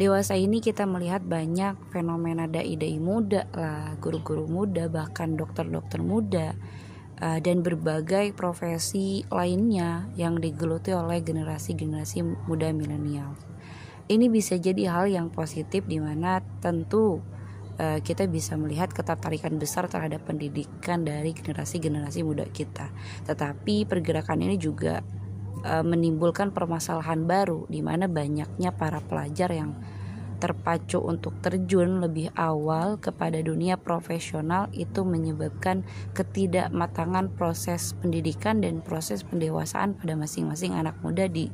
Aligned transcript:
dewasa 0.00 0.34
ini 0.40 0.64
kita 0.64 0.88
melihat 0.88 1.20
banyak 1.20 1.76
fenomena 1.92 2.48
dai-dai 2.48 2.96
muda 2.96 3.44
lah, 3.52 3.92
guru-guru 4.00 4.48
muda, 4.48 4.88
bahkan 4.88 5.36
dokter-dokter 5.36 6.00
muda 6.00 6.56
uh, 7.20 7.38
dan 7.38 7.60
berbagai 7.60 8.32
profesi 8.32 9.22
lainnya 9.28 10.08
yang 10.16 10.40
digeluti 10.40 10.96
oleh 10.96 11.20
generasi-generasi 11.20 12.48
muda 12.48 12.72
milenial. 12.72 13.36
Ini 14.10 14.26
bisa 14.26 14.58
jadi 14.58 14.90
hal 14.90 15.06
yang 15.06 15.28
positif 15.30 15.86
di 15.86 16.02
mana 16.02 16.42
tentu 16.58 17.22
uh, 17.78 17.98
kita 18.02 18.26
bisa 18.26 18.58
melihat 18.58 18.90
ketertarikan 18.90 19.54
besar 19.60 19.86
terhadap 19.86 20.26
pendidikan 20.26 21.06
dari 21.06 21.30
generasi-generasi 21.30 22.26
muda 22.26 22.48
kita. 22.50 22.90
Tetapi 23.28 23.86
pergerakan 23.86 24.42
ini 24.42 24.58
juga 24.58 25.04
uh, 25.62 25.84
menimbulkan 25.84 26.50
permasalahan 26.50 27.24
baru 27.24 27.68
di 27.70 27.80
mana 27.84 28.08
banyaknya 28.10 28.74
para 28.74 28.98
pelajar 28.98 29.52
yang 29.52 29.76
terpacu 30.40 30.98
untuk 30.98 31.36
terjun 31.44 32.00
lebih 32.00 32.32
awal 32.34 32.96
kepada 32.96 33.38
dunia 33.44 33.76
profesional 33.76 34.72
itu 34.72 35.04
menyebabkan 35.04 35.84
ketidakmatangan 36.16 37.28
proses 37.36 37.92
pendidikan 38.00 38.64
dan 38.64 38.80
proses 38.80 39.22
pendewasaan 39.22 39.94
pada 39.94 40.16
masing-masing 40.16 40.72
anak 40.72 40.96
muda 41.04 41.28
di 41.28 41.52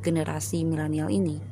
generasi 0.00 0.62
milenial 0.62 1.10
ini. 1.10 1.42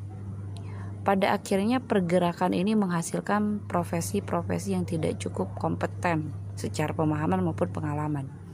Pada 1.03 1.35
akhirnya 1.35 1.83
pergerakan 1.83 2.55
ini 2.55 2.79
menghasilkan 2.79 3.67
profesi-profesi 3.67 4.77
yang 4.77 4.85
tidak 4.87 5.19
cukup 5.19 5.53
kompeten 5.59 6.33
secara 6.55 6.95
pemahaman 6.95 7.43
maupun 7.43 7.69
pengalaman. 7.73 8.48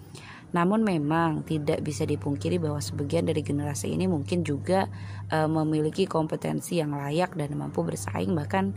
Namun 0.54 0.86
memang 0.86 1.42
tidak 1.42 1.82
bisa 1.82 2.06
dipungkiri 2.06 2.62
bahwa 2.62 2.78
sebagian 2.78 3.26
dari 3.26 3.42
generasi 3.42 3.90
ini 3.90 4.06
mungkin 4.06 4.46
juga 4.46 4.86
e, 5.26 5.50
memiliki 5.50 6.06
kompetensi 6.06 6.78
yang 6.78 6.94
layak 6.94 7.34
dan 7.34 7.58
mampu 7.58 7.82
bersaing 7.82 8.30
bahkan 8.38 8.70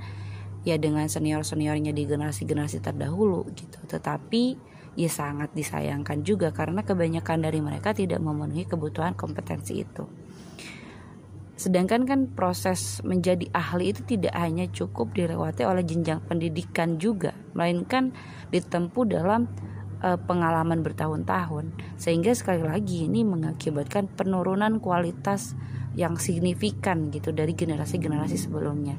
ya 0.66 0.82
dengan 0.82 1.06
senior-seniornya 1.06 1.94
di 1.94 2.04
generasi-generasi 2.10 2.82
terdahulu 2.82 3.46
gitu. 3.54 3.78
Tetapi 3.86 4.44
ya 4.98 5.10
sangat 5.14 5.54
disayangkan 5.54 6.26
juga 6.26 6.50
karena 6.50 6.82
kebanyakan 6.82 7.46
dari 7.46 7.62
mereka 7.62 7.94
tidak 7.94 8.18
memenuhi 8.26 8.66
kebutuhan 8.66 9.14
kompetensi 9.14 9.86
itu. 9.86 10.10
Sedangkan 11.58 12.06
kan 12.06 12.20
proses 12.34 13.02
menjadi 13.02 13.50
ahli 13.54 13.90
itu 13.94 14.06
tidak 14.06 14.34
hanya 14.38 14.70
cukup 14.70 15.14
dilewati 15.14 15.66
oleh 15.66 15.82
jenjang 15.82 16.22
pendidikan 16.26 17.02
juga, 17.02 17.34
melainkan 17.58 18.14
ditempuh 18.54 19.06
dalam 19.10 19.50
uh, 20.04 20.18
pengalaman 20.18 20.86
bertahun-tahun 20.86 21.74
sehingga 21.98 22.34
sekali 22.34 22.66
lagi 22.66 23.06
ini 23.10 23.26
mengakibatkan 23.26 24.10
penurunan 24.12 24.78
kualitas 24.78 25.58
yang 25.98 26.22
signifikan 26.22 27.10
gitu 27.10 27.34
dari 27.34 27.58
generasi-generasi 27.58 28.38
sebelumnya. 28.38 28.98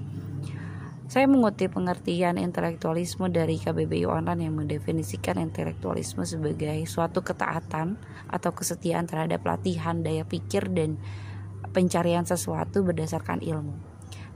Saya 1.08 1.24
mengutip 1.24 1.72
pengertian 1.72 2.36
intelektualisme 2.36 3.32
dari 3.32 3.56
KBBI 3.56 4.04
Online 4.04 4.44
yang 4.44 4.60
mendefinisikan 4.60 5.40
intelektualisme 5.40 6.20
sebagai 6.28 6.84
suatu 6.84 7.24
ketaatan 7.24 7.96
atau 8.28 8.52
kesetiaan 8.52 9.08
terhadap 9.08 9.40
latihan 9.48 10.04
daya 10.04 10.28
pikir 10.28 10.68
dan 10.68 11.00
pencarian 11.72 12.28
sesuatu 12.28 12.84
berdasarkan 12.84 13.40
ilmu. 13.40 13.72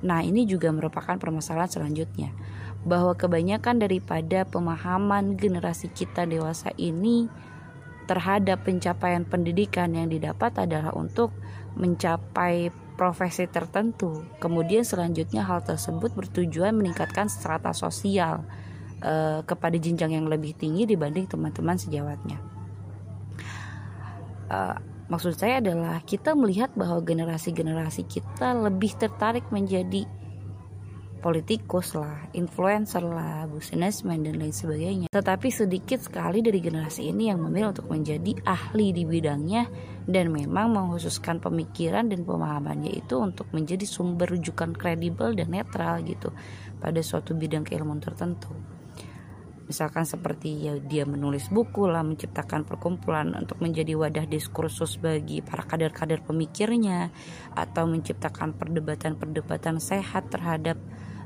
Nah, 0.03 0.25
ini 0.25 0.49
juga 0.49 0.73
merupakan 0.73 1.21
permasalahan 1.21 1.69
selanjutnya 1.69 2.33
bahwa 2.83 3.15
kebanyakan 3.15 3.79
daripada 3.79 4.43
pemahaman 4.43 5.39
generasi 5.39 5.87
kita 5.91 6.27
dewasa 6.27 6.75
ini 6.75 7.31
terhadap 8.11 8.67
pencapaian 8.67 9.23
pendidikan 9.23 9.95
yang 9.95 10.11
didapat 10.11 10.59
adalah 10.59 10.91
untuk 10.93 11.31
mencapai 11.79 12.75
profesi 12.99 13.49
tertentu. 13.49 14.27
Kemudian 14.43 14.83
selanjutnya 14.85 15.47
hal 15.47 15.65
tersebut 15.65 16.13
bertujuan 16.13 16.77
meningkatkan 16.77 17.31
strata 17.31 17.71
sosial 17.73 18.45
eh, 19.01 19.41
kepada 19.47 19.77
jenjang 19.79 20.19
yang 20.19 20.27
lebih 20.27 20.53
tinggi 20.59 20.85
dibanding 20.85 21.31
teman-teman 21.31 21.79
sejawatnya. 21.79 22.39
Eh, 24.53 24.77
maksud 25.09 25.39
saya 25.39 25.63
adalah 25.65 26.03
kita 26.05 26.37
melihat 26.37 26.75
bahwa 26.77 27.01
generasi-generasi 27.01 28.05
kita 28.05 28.53
lebih 28.59 28.93
tertarik 28.99 29.47
menjadi 29.49 30.05
politikus 31.23 31.95
lah, 31.95 32.27
influencer 32.35 33.07
lah, 33.07 33.47
businessman 33.47 34.27
dan 34.27 34.43
lain 34.43 34.51
sebagainya. 34.51 35.07
Tetapi 35.07 35.49
sedikit 35.55 36.03
sekali 36.03 36.43
dari 36.43 36.59
generasi 36.59 37.07
ini 37.07 37.31
yang 37.31 37.39
memilih 37.39 37.71
untuk 37.71 37.87
menjadi 37.87 38.43
ahli 38.43 38.91
di 38.91 39.07
bidangnya 39.07 39.71
dan 40.11 40.35
memang 40.35 40.75
menghususkan 40.75 41.39
pemikiran 41.39 42.11
dan 42.11 42.27
pemahamannya 42.27 42.91
itu 42.91 43.23
untuk 43.23 43.47
menjadi 43.55 43.87
sumber 43.87 44.35
rujukan 44.35 44.75
kredibel 44.75 45.31
dan 45.39 45.55
netral 45.55 46.03
gitu 46.03 46.35
pada 46.83 46.99
suatu 46.99 47.39
bidang 47.39 47.63
keilmuan 47.63 48.03
tertentu. 48.03 48.51
Misalkan 49.73 50.05
seperti 50.05 50.69
ya 50.69 50.77
dia 50.83 51.07
menulis 51.07 51.49
buku 51.49 51.87
lah, 51.89 52.03
menciptakan 52.03 52.67
perkumpulan 52.67 53.33
untuk 53.33 53.63
menjadi 53.63 53.95
wadah 53.97 54.27
diskursus 54.27 54.99
bagi 54.99 55.41
para 55.41 55.63
kader-kader 55.65 56.21
pemikirnya 56.21 57.15
atau 57.55 57.87
menciptakan 57.89 58.53
perdebatan-perdebatan 58.59 59.79
sehat 59.79 60.29
terhadap 60.29 60.77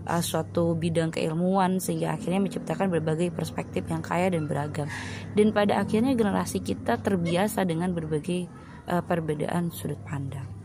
uh, 0.06 0.22
suatu 0.24 0.72
bidang 0.78 1.12
keilmuan 1.12 1.82
sehingga 1.82 2.16
akhirnya 2.16 2.40
menciptakan 2.40 2.88
berbagai 2.88 3.34
perspektif 3.34 3.84
yang 3.90 4.00
kaya 4.00 4.32
dan 4.32 4.48
beragam. 4.48 4.88
Dan 5.36 5.52
pada 5.52 5.82
akhirnya 5.82 6.16
generasi 6.16 6.64
kita 6.64 7.02
terbiasa 7.02 7.66
dengan 7.68 7.92
berbagai 7.92 8.48
uh, 8.88 9.02
perbedaan 9.04 9.68
sudut 9.74 10.00
pandang. 10.06 10.55